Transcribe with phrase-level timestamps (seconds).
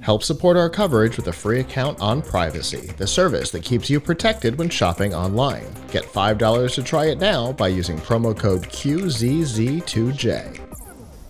[0.00, 3.98] Help support our coverage with a free account on Privacy, the service that keeps you
[3.98, 5.64] protected when shopping online.
[5.90, 10.63] Get $5 to try it now by using promo code QZZ2J.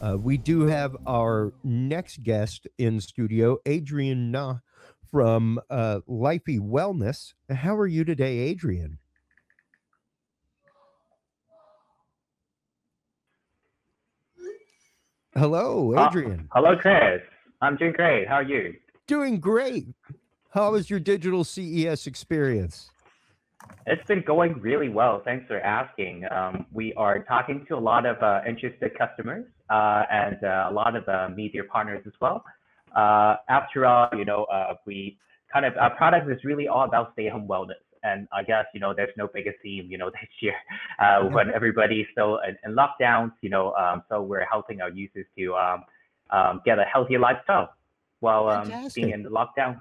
[0.04, 4.58] Uh, we do have our next guest in studio, Adrian Na
[5.10, 7.32] from uh, Lify Wellness.
[7.48, 8.98] How are you today, Adrian?
[15.36, 16.48] Hello, Uh, Adrian.
[16.52, 17.22] hello, Chris.
[17.62, 18.28] I'm doing great.
[18.28, 18.74] How are you?
[19.06, 19.86] Doing great.
[20.50, 22.90] How was your digital CES experience?
[23.86, 25.22] It's been going really well.
[25.24, 26.24] Thanks for asking.
[26.30, 30.72] Um, we are talking to a lot of uh, interested customers uh, and uh, a
[30.72, 32.44] lot of uh, media partners as well.
[32.94, 35.18] Uh, after all, you know, uh, we
[35.52, 38.94] kind of our product is really all about stay-home wellness, and I guess you know
[38.94, 40.54] there's no bigger theme, you know, this year
[41.00, 43.32] uh, when everybody's still in, in lockdowns.
[43.40, 45.84] You know, um, so we're helping our users to um,
[46.30, 47.74] um, get a healthier lifestyle
[48.20, 49.80] while um, being in lockdown.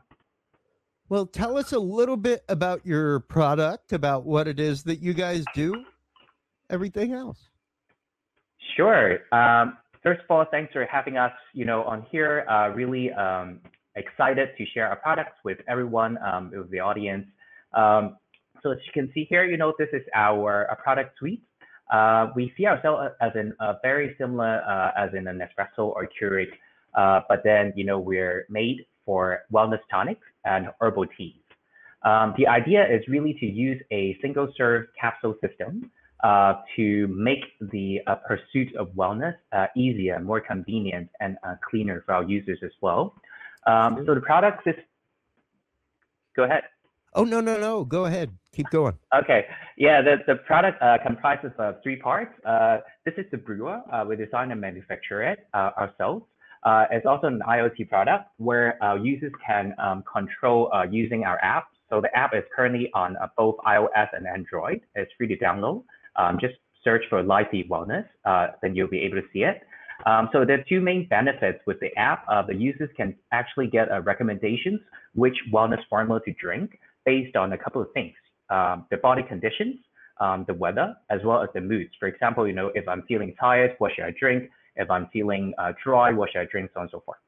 [1.10, 5.14] Well, tell us a little bit about your product, about what it is that you
[5.14, 5.86] guys do,
[6.70, 7.50] everything else.
[8.76, 9.20] Sure.
[9.32, 12.46] Um, first of all, thanks for having us, you know, on here.
[12.50, 13.60] Uh, really um,
[13.96, 17.26] excited to share our products with everyone, um, with the audience.
[17.74, 18.18] Um,
[18.62, 21.44] so as you can see here, you know, this is our uh, product suite.
[21.92, 26.08] Uh, we see ourselves as in uh, very similar uh, as in a Nespresso or
[26.20, 26.48] Keurig,
[26.96, 31.36] uh, but then, you know, we're made for wellness tonics and herbal teas.
[32.04, 35.92] Um, the idea is really to use a single serve capsule system
[36.22, 42.04] uh, to make the uh, pursuit of wellness uh, easier, more convenient, and uh, cleaner
[42.06, 43.16] for our users as well.
[43.68, 44.76] Um, so the product is.
[46.36, 46.64] Go ahead.
[47.16, 47.84] Oh, no, no, no.
[47.84, 48.32] Go ahead.
[48.54, 48.98] Keep going.
[49.14, 49.46] Okay.
[49.78, 52.34] Yeah, the, the product uh, comprises of three parts.
[52.46, 53.82] Uh, this is the brewer.
[53.92, 56.26] Uh, we design and manufacture it uh, ourselves.
[56.64, 61.68] Uh, it's also an IoT product where users can um, control uh, using our app.
[61.90, 64.82] So the app is currently on uh, both iOS and Android.
[64.96, 65.84] It's free to download.
[66.16, 69.62] Um, just search for Lify Wellness, uh, then you'll be able to see it.
[70.06, 72.26] Um, so there are two main benefits with the app.
[72.28, 74.80] Uh, the users can actually get uh, recommendations
[75.16, 78.14] which wellness formula to drink based on a couple of things:
[78.50, 79.76] um, the body conditions,
[80.20, 81.92] um, the weather, as well as the moods.
[82.00, 84.50] For example, you know, if I'm feeling tired, what should I drink?
[84.76, 86.72] If I'm feeling uh, dry, what should I drink?
[86.74, 87.20] So on and so forth.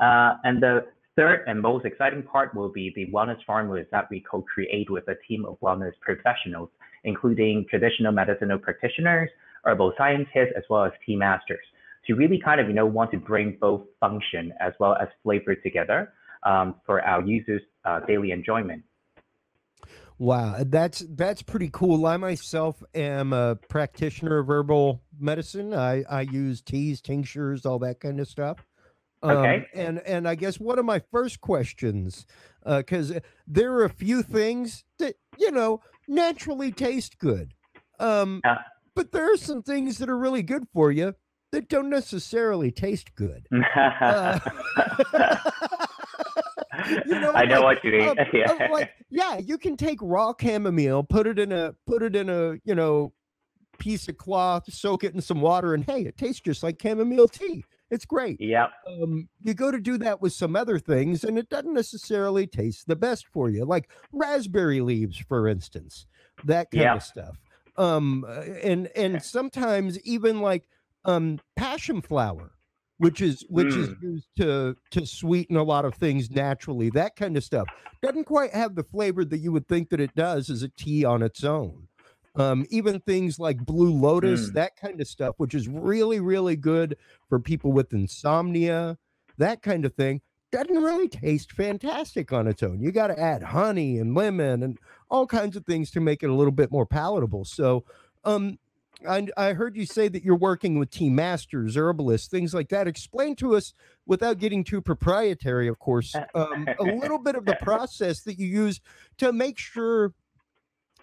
[0.00, 4.20] Uh, and the third and most exciting part will be the wellness formulas that we
[4.20, 6.68] co-create with a team of wellness professionals,
[7.04, 9.30] including traditional medicinal practitioners,
[9.64, 11.64] herbal scientists, as well as tea masters,
[12.06, 15.54] to really kind of, you know, want to bring both function as well as flavor
[15.54, 16.12] together
[16.44, 18.82] um, for our users' uh, daily enjoyment.
[20.16, 22.06] Wow, that's that's pretty cool.
[22.06, 25.74] I myself am a practitioner of herbal medicine.
[25.74, 28.64] I I use teas, tinctures, all that kind of stuff.
[29.22, 29.68] Um, Okay.
[29.74, 32.26] and and I guess one of my first questions,
[32.64, 37.52] because there are a few things that you know naturally taste good,
[38.00, 38.58] um, Yeah.
[38.94, 41.14] but there are some things that are really good for you
[41.52, 43.46] that don't necessarily taste good.
[43.76, 44.38] Uh,
[47.06, 48.08] you know, I know like, what you mean.
[48.08, 48.50] um, yeah.
[48.50, 52.28] um, like yeah you can take raw chamomile put it in a put it in
[52.28, 53.12] a you know
[53.78, 57.28] piece of cloth soak it in some water and hey it tastes just like chamomile
[57.28, 58.68] tea it's great Yeah.
[58.88, 62.86] um you go to do that with some other things and it doesn't necessarily taste
[62.86, 66.06] the best for you like raspberry leaves for instance
[66.42, 66.96] that kind Yeah.
[66.96, 67.36] of stuff
[67.76, 70.68] um uh, and and sometimes even like
[71.04, 72.52] um passion flower
[72.98, 74.00] which is which is Mm.
[74.00, 77.68] used to to sweeten a lot of things naturally that kind of stuff
[78.02, 81.04] doesn't quite have the flavor that you would think that it does as a tea
[81.04, 81.88] on its own
[82.36, 84.54] um, even things like blue lotus Mm.
[84.54, 86.96] that kind of stuff which is really really good
[87.28, 88.98] for people with insomnia
[89.38, 93.42] that kind of thing doesn't really taste fantastic on its own you got to add
[93.42, 94.78] honey and lemon and
[95.10, 97.84] all kinds of things to make it a little bit more palatable so
[98.24, 98.58] um
[99.08, 102.86] I, I heard you say that you're working with tea masters, herbalists, things like that.
[102.86, 103.74] Explain to us,
[104.06, 108.46] without getting too proprietary, of course, um, a little bit of the process that you
[108.46, 108.80] use
[109.18, 110.14] to make sure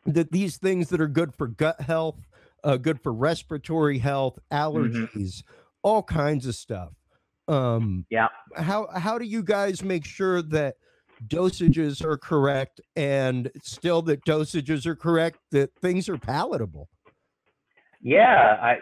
[0.05, 2.27] that these things that are good for gut health,
[2.63, 5.43] uh, good for respiratory health, allergies,
[5.83, 6.93] all kinds of stuff.
[7.47, 8.29] Um, Yeah.
[8.55, 10.75] how how do you guys make sure that
[11.27, 16.89] dosages are correct and still that dosages are correct, that things are palatable?
[18.01, 18.77] Yeah, I,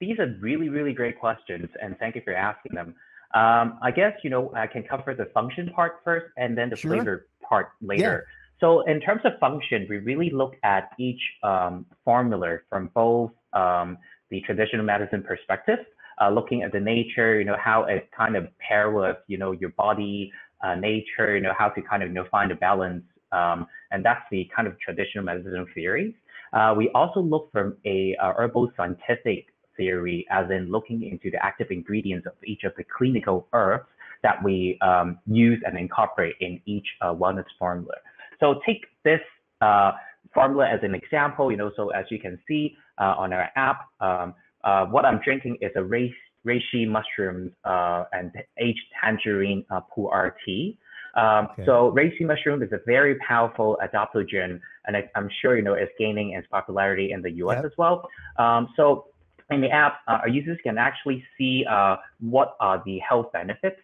[0.00, 2.94] these are really, really great questions, and thank you for asking them.
[3.34, 6.76] Um, I guess you know I can cover the function part first, and then the
[6.76, 6.92] Sure.
[6.96, 8.26] flavor part later.
[8.60, 13.98] So in terms of function, we really look at each um, formula from both um,
[14.30, 15.78] the traditional medicine perspective,
[16.20, 19.52] uh, looking at the nature, you know, how it kind of pair with, you know,
[19.52, 20.32] your body
[20.64, 23.04] uh, nature, you know, how to kind of, you know, find a balance.
[23.30, 26.16] Um, and that's the kind of traditional medicine theory.
[26.52, 29.46] Uh, we also look from a uh, herbal scientific
[29.76, 33.86] theory, as in looking into the active ingredients of each of the clinical herbs
[34.22, 37.94] that we um, use and incorporate in each uh, wellness formula.
[38.40, 39.20] So take this
[39.60, 39.92] uh,
[40.34, 43.86] formula as an example, you know, so as you can see uh, on our app,
[44.00, 46.12] um, uh, what I'm drinking is a reishi,
[46.46, 50.78] reishi mushrooms uh, and aged tangerine uh, pu'er tea.
[51.16, 51.64] Um, Okay.
[51.66, 55.92] So reishi mushroom is a very powerful adaptogen, and I, I'm sure you know it's
[55.98, 57.56] gaining its popularity in the U.S.
[57.56, 57.64] Yep.
[57.64, 58.08] as well.
[58.38, 59.06] Um, so
[59.50, 63.80] in the app, uh, our users can actually see uh, what are the health benefits,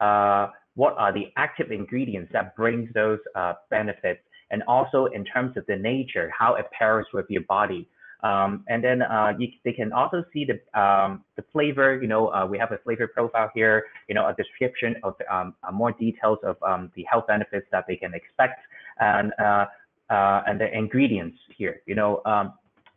[0.00, 4.20] uh, what are the active ingredients that brings those uh, benefits,
[4.50, 7.88] and also in terms of the nature, how it pairs with your body.
[8.22, 11.98] Um, and then uh, you, they can also see the um, the flavor.
[12.00, 13.86] You know, uh, we have a flavor profile here.
[14.08, 17.86] You know, a description of um, uh, more details of um, the health benefits that
[17.88, 18.60] they can expect,
[18.98, 19.66] and uh,
[20.10, 21.80] uh, and the ingredients here.
[21.86, 22.52] You know, um,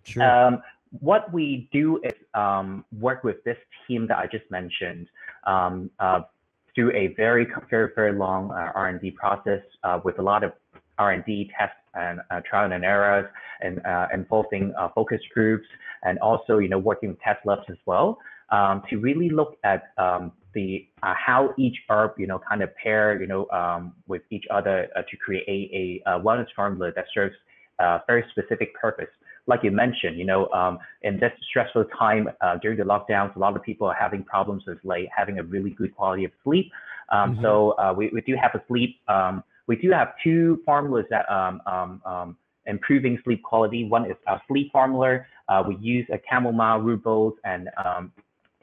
[0.06, 0.24] Sure.
[0.24, 0.64] um,
[1.00, 5.08] what we do is um, work with this team that I just mentioned
[5.46, 6.22] um, uh,
[6.76, 10.54] through a very, very, very long uh, R&D process uh, with a lot of
[10.98, 13.30] R&D tests and uh, trial and errors
[13.62, 15.66] and uh, involving uh, focus groups
[16.04, 18.18] and also, you know, working with test labs as well
[18.52, 22.76] um, to really look at um, the uh, how each herb, you know, kind of
[22.76, 27.36] pair, you know, um, with each other to create a, a wellness formula that serves
[27.80, 29.10] a very specific purpose
[29.48, 33.40] like you mentioned, you know, um, in this stressful time uh, during the lockdowns, a
[33.40, 36.72] lot of people are having problems with like having a really good quality of sleep.
[37.10, 37.42] Um, Mhm.
[37.42, 39.00] So uh, we, we do have a sleep.
[39.08, 43.84] Um, we do have two formulas that um, um, um, improving sleep quality.
[43.84, 45.26] One is a sleep formula.
[45.50, 48.12] Uh, we use a chamomile, rooibos, and um,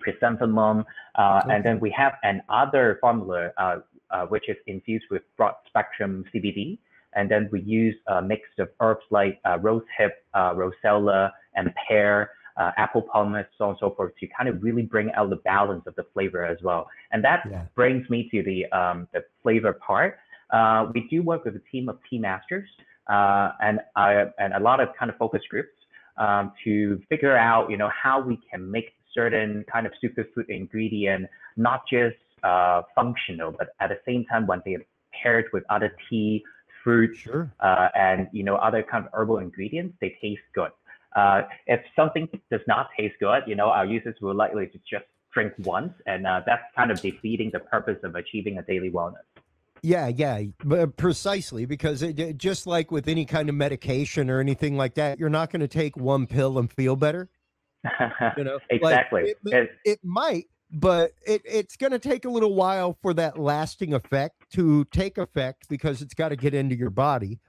[0.01, 0.85] chrysanthemum.
[1.15, 3.77] Uh, And then we have another formula uh,
[4.11, 6.79] uh, which is infused with broad spectrum CBD.
[7.15, 11.73] And then we use a mix of herbs like uh, rose hip, uh, rosella, and
[11.89, 15.31] pear, uh, apple pomace, so on and so forth, to kind of really bring out
[15.31, 16.89] the balance of the flavor as well.
[17.13, 17.65] And that Yeah.
[17.75, 20.19] brings me to the um, the flavor part.
[20.51, 22.69] Uh, we do work with a team of tea masters
[23.09, 25.75] uh, and uh, and a lot of kind of focus groups
[26.19, 31.29] um, to figure out, you know, how we can make certain kind of superfood ingredient
[31.57, 34.85] not just uh, functional, but at the same time when they are
[35.23, 36.43] paired with other tea,
[36.83, 37.53] fruits, Sure.
[37.61, 40.71] uh, and you know other kind of herbal ingredients, they taste good.
[41.17, 45.05] Uh, if something does not taste good, you know our users will likely to just
[45.33, 49.23] drink once, and uh, that's kind of defeating the purpose of achieving a daily wellness.
[49.83, 54.77] Yeah, yeah, but precisely because it, just like with any kind of medication or anything
[54.77, 57.29] like that, you're not going to take one pill and feel better.
[58.37, 59.23] You know, Like, exactly.
[59.23, 63.39] it, it, it might, but it, it's going to take a little while for that
[63.39, 67.41] lasting effect to take effect because it's got to get into your body,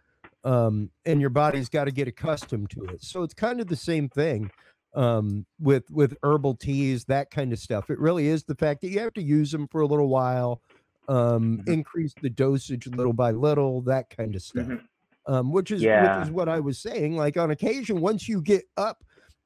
[0.43, 3.03] um, and your body's got to get accustomed to it.
[3.03, 4.49] So it's kind of the same thing
[4.95, 7.89] um, with with herbal teas, that kind of stuff.
[7.89, 10.61] It really is the fact that you have to use them for a little while,
[11.07, 11.67] um, Mhm.
[11.73, 14.81] increase the dosage little by little, that kind of stuff Mhm.
[15.27, 16.01] um, which is Yeah.
[16.17, 17.15] which is what I was saying.
[17.15, 19.03] Like on occasion, once you get up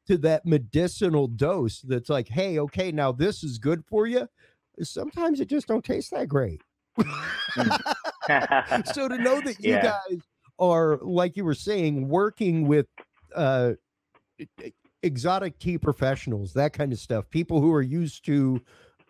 [0.08, 4.28] to that medicinal dose, that's like, hey, okay, now this is good for you.
[4.82, 6.62] Sometimes it just don't taste that great.
[8.86, 9.82] so to know that you Yeah.
[10.10, 10.20] guys
[10.60, 12.88] are, like you were saying, working with
[13.36, 13.74] uh,
[15.04, 18.62] exotic tea professionals, that kind of stuff, people who are used to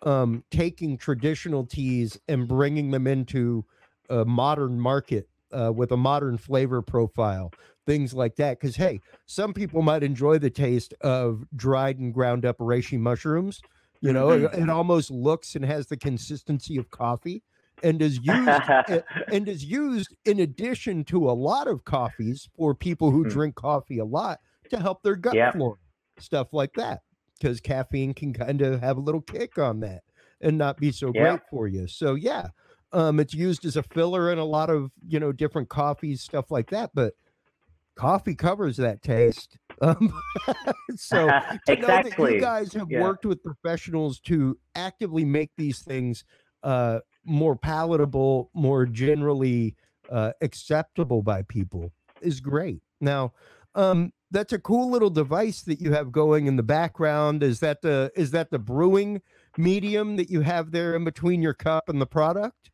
[0.03, 3.65] um, taking traditional teas and bringing them into
[4.09, 7.53] a modern market uh, with a modern flavor profile,
[7.85, 8.59] things like that.
[8.59, 13.63] Because hey, some people might enjoy the taste of dried and ground up reishi mushrooms.
[14.01, 17.43] You know, it, it almost looks and has the consistency of coffee,
[17.81, 18.69] and is used
[19.31, 23.35] and is used in addition to a lot of coffees for people who Mhm.
[23.35, 24.39] drink coffee a lot
[24.69, 25.51] to help their gut Yeah.
[25.51, 25.77] flora,
[26.19, 27.01] stuff like that.
[27.39, 30.03] Because caffeine can kind of have a little kick on that
[30.39, 31.13] and not be so Yeah.
[31.13, 31.87] great for you.
[31.87, 32.49] So yeah,
[32.93, 36.49] um, it's used as a filler in a lot of you know different coffees, stuff
[36.51, 36.91] like that.
[36.93, 37.13] But
[37.95, 39.57] coffee covers that taste.
[39.81, 40.13] Um,
[40.95, 41.27] so
[41.65, 42.35] to know that exactly.
[42.35, 43.01] you guys have Yeah.
[43.01, 46.23] worked with professionals to actively make these things
[46.63, 49.75] uh, more palatable, more generally
[50.09, 52.81] uh, acceptable by people is great.
[53.01, 53.33] Now,
[53.75, 57.43] um, that's a cool little device that you have going in the background.
[57.43, 59.21] Is that the is that the brewing
[59.57, 62.71] medium that you have there in between your cup and the product?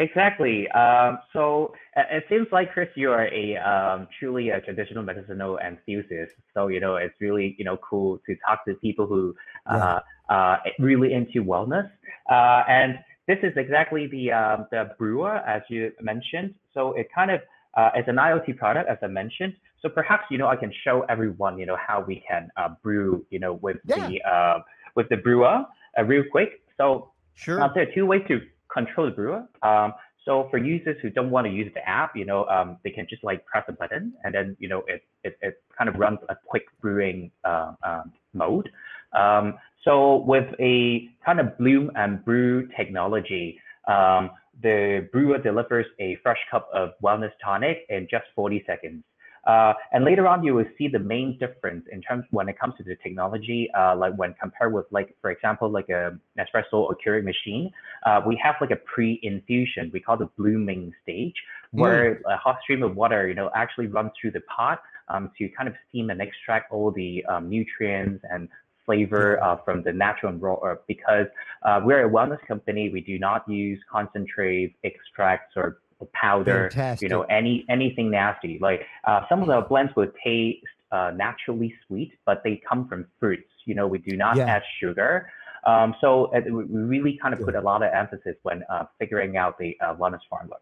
[0.00, 0.66] Exactly.
[0.70, 5.58] Um, so uh, it seems like Chris, you are a um, truly a traditional medicinal
[5.58, 6.32] enthusiast.
[6.54, 9.34] So you know it's really you know cool to talk to people who
[9.66, 11.88] uh, uh, really into wellness.
[12.30, 16.54] Uh, and this is exactly the um, the brewer as you mentioned.
[16.72, 17.42] So it kind of
[17.76, 19.52] uh, as an IoT product, as I mentioned.
[19.82, 23.26] So perhaps you know I can show everyone you know how we can uh, brew
[23.28, 24.08] you know with Yeah.
[24.08, 24.58] the uh,
[24.96, 25.66] with the brewer
[25.98, 26.62] uh, real quick.
[26.78, 27.60] So Sure.
[27.62, 28.40] uh, there are two ways to
[28.72, 29.44] control the brewer.
[29.62, 29.92] Um,
[30.24, 33.06] so for users who don't want to use the app, you know, um, they can
[33.08, 36.18] just like press a button and then, you know, it, it, it kind of runs
[36.28, 38.68] a quick brewing uh, um, mode.
[39.12, 43.58] Um, so with a kind of bloom and brew technology,
[43.88, 44.30] um,
[44.62, 49.02] the brewer delivers a fresh cup of wellness tonic in just 40 seconds.
[49.50, 52.74] Uh, and later on, you will see the main difference in terms when it comes
[52.78, 56.02] to the technology, uh, like when compared with like, for example, like a
[56.38, 57.64] Nespresso or Keurig machine,
[58.06, 61.34] uh, we have like a pre-infusion, we call the blooming stage,
[61.72, 64.78] where a hot stream of water, you know, actually runs through the pot
[65.08, 68.48] um, to kind of steam and extract all the um, nutrients and
[68.86, 70.78] flavor uh, from the natural and raw herb.
[70.86, 71.26] Because
[71.66, 77.02] uh, we're a wellness company, we do not use concentrates, extracts, or powder Fantastic.
[77.02, 78.58] you know any anything nasty.
[78.60, 83.06] Like uh, some of the blends will taste uh, naturally sweet but they come from
[83.18, 83.50] fruits.
[83.64, 84.46] You know we do not Yeah.
[84.56, 85.30] add sugar.
[85.66, 89.36] Um, so uh, we really kind of put a lot of emphasis when uh, figuring
[89.36, 90.56] out the uh, wellness formula.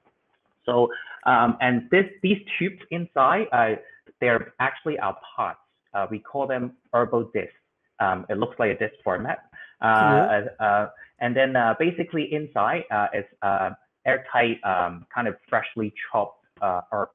[0.66, 0.90] So
[1.24, 3.76] um, and this these tubes inside uh,
[4.20, 5.60] they're actually our pots.
[5.94, 7.52] Uh, we call them herbal discs.
[8.00, 9.38] Um, it looks like a disc format.
[9.80, 10.88] Uh, uh, uh,
[11.20, 13.70] and then uh, basically inside uh, is uh,
[14.08, 17.12] airtight, um, kind of freshly chopped uh, herbs.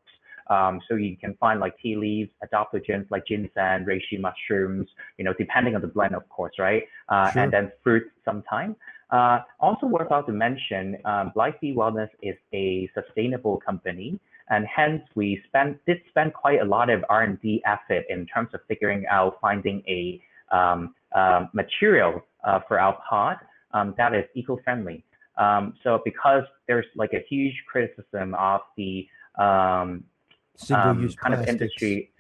[0.50, 5.34] Um, so you can find like tea leaves, adaptogens like ginseng, reishi mushrooms, you know,
[5.44, 6.84] depending on the blend, of course, right?
[7.10, 7.44] Uh, Sure.
[7.44, 8.76] And then fruits sometime.
[9.10, 14.20] Uh, also worthwhile to mention, um, Lify Wellness is a sustainable company,
[14.50, 18.60] and hence we spend did spend quite a lot of R&D effort in terms of
[18.68, 20.22] figuring out finding a
[20.52, 23.38] um, um, material uh, for our pod
[23.74, 25.04] um, that is eco-friendly.
[25.38, 29.08] Um, so because there's like a huge criticism of the
[29.40, 30.04] um,
[30.72, 32.12] um, kind of industry,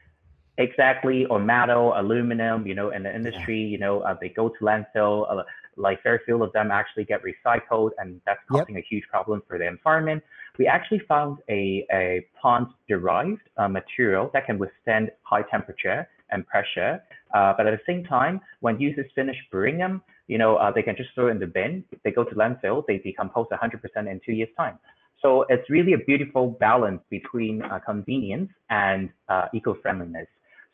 [0.57, 4.59] exactly, or metal, aluminum, you know, in the industry, you know, uh, they go to
[4.61, 5.31] landfill.
[5.31, 5.43] Uh,
[5.75, 8.61] like very few of them actually get recycled, and that's Yep.
[8.61, 10.23] causing a huge problem for the environment.
[10.57, 17.01] We actually found a, a plant-derived uh, material that can withstand high temperature and pressure,
[17.33, 20.81] uh, but at the same time, when users finish brewing them, you know, uh, they
[20.81, 21.83] can just throw in the bin.
[22.03, 24.79] They go to landfill, they decompose 100% in two years' time.
[25.21, 30.27] So it's really a beautiful balance between uh, convenience and uh, eco-friendliness.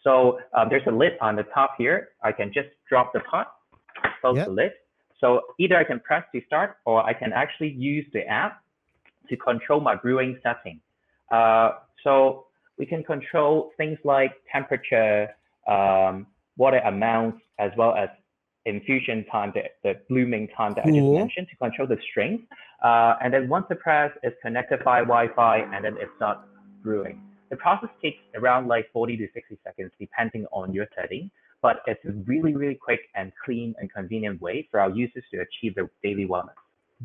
[0.03, 2.09] So uh, there's a lid on the top here.
[2.23, 3.53] I can just drop the pot,
[4.21, 4.45] close Yep.
[4.47, 4.71] the lid.
[5.19, 8.63] So either I can press to start or I can actually use the app
[9.29, 10.79] to control my brewing setting.
[11.31, 11.71] Uh,
[12.03, 15.27] so we can control things like temperature,
[15.67, 16.25] um,
[16.57, 18.09] water amounts, as well as
[18.69, 22.45] infusion time, the, the blooming time that I just mentioned to control the strength.
[22.83, 26.41] Uh, and then once the press is connected by Wi-Fi, and then it starts
[26.81, 27.21] brewing.
[27.49, 31.29] The process takes around like 40 to 60 seconds, depending on your setting.
[31.61, 35.41] But it's a really, really quick and clean and convenient way for our users to
[35.41, 36.53] achieve their daily wellness.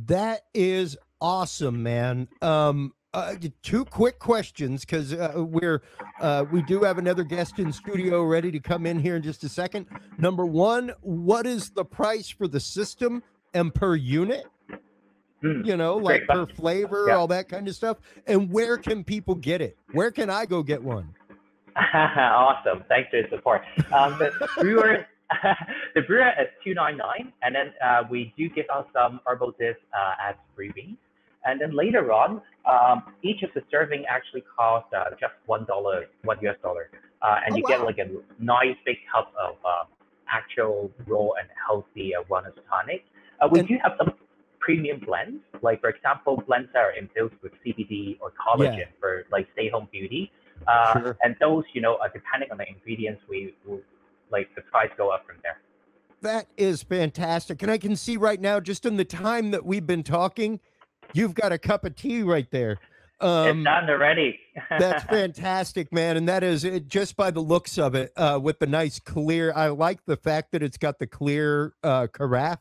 [0.07, 2.29] That is awesome, man.
[2.41, 5.83] Um, uh, two quick questions because uh, we're
[6.21, 9.45] uh, we do have another guest in studio ready to come in here in just
[9.45, 9.87] a second.
[10.19, 13.23] Number one, what is the price for the system
[13.55, 14.45] and per unit?
[15.41, 15.63] Hmm.
[15.65, 17.17] You know, like per flavor, Yeah.
[17.17, 17.99] all that kind of stuff.
[18.27, 19.77] And where can people get it?
[19.93, 21.15] Where can I go get one?
[21.95, 22.85] awesome.
[22.89, 23.63] Thanks for your support.
[23.93, 24.31] Um, the
[24.61, 25.07] brewer,
[25.95, 29.53] the brewer is two nine nine, and then uh, we do give out some herbal
[29.59, 30.97] discs uh, as freebies.
[31.45, 36.07] And then later on, um, each of the serving actually costs uh, just one dollar,
[36.25, 36.91] one US dollar,
[37.23, 37.69] uh, and Oh, you wow.
[37.69, 38.09] get like a
[38.43, 39.85] nice big cup of uh,
[40.29, 43.05] actual raw and healthy uh, wellness tonic.
[43.41, 44.15] Uh, we And- do have some
[44.59, 49.47] premium blends, like for example, blends that are infused with CBD or collagen for like
[49.53, 50.33] stay-home beauty.
[50.67, 51.17] Uh, Sure.
[51.23, 53.81] And those, you know, uh, depending on the ingredients, we will
[54.31, 55.59] like the price go up from there.
[56.23, 57.61] That is fantastic.
[57.61, 60.61] And I can see right now, just in the time that we've been talking,
[61.15, 62.79] you've got a cup of tea right there.
[63.21, 64.39] Um, it's done already.
[64.71, 66.17] That's fantastic, man.
[66.17, 69.53] And that is it, just by the looks of it, uh, with the nice clear.
[69.55, 72.59] I like the fact that it's got the clear uh, carafe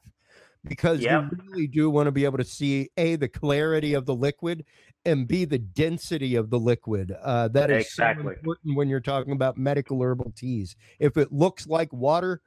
[0.66, 1.24] because Yep.
[1.32, 4.64] you really do want to be able to see a the clarity of the liquid
[5.06, 7.14] and b the density of the liquid.
[7.22, 8.34] Uh, that is so Exactly.
[8.36, 10.78] important when you're talking about medical herbal teas.
[11.00, 12.42] If it looks like water,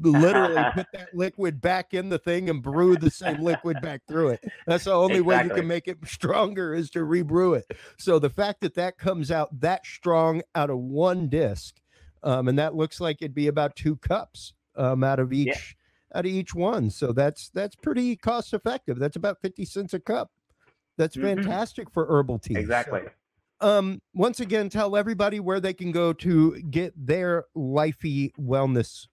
[0.00, 4.28] literally put that liquid back in the thing and brew the same liquid back through
[4.30, 4.44] it.
[4.66, 7.70] That's the only way you can make it stronger is to rebrew it.
[7.98, 11.80] So the fact that that comes out that strong out of one disc,
[12.22, 16.18] um, and that looks like it'd be about two cups um, out of each Yeah.
[16.18, 16.88] out of each one.
[16.90, 18.98] So that's that's pretty cost effective.
[18.98, 20.30] That's about fifty cents a cup.
[20.96, 21.22] That's Mhm.
[21.22, 22.54] fantastic for herbal tea.
[22.54, 23.02] So, Exactly.
[23.60, 29.06] um, once again, tell everybody where they can go to get their Lify Wellness.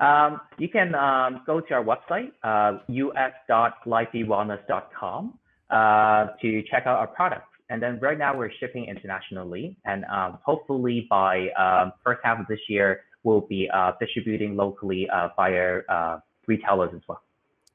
[0.00, 5.38] Um, you can um, go to our website, uh, us.lifywellness.com,
[5.70, 7.44] uh, to check out our products.
[7.70, 12.46] And then right now we're shipping internationally, and um, hopefully by um, first half of
[12.46, 17.20] this year we'll be uh, distributing locally uh, via uh, retailers as well.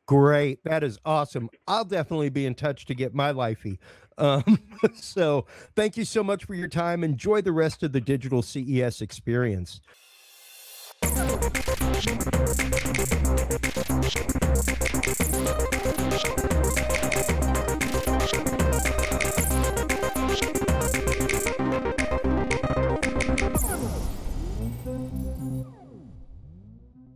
[0.05, 0.63] Great.
[0.63, 1.49] That is awesome.
[1.67, 3.75] I'll definitely be in touch to get my Lify.
[4.17, 4.59] Um,
[4.95, 7.03] so thank you so much for your time.
[7.03, 9.79] Enjoy the rest of the digital CES experience.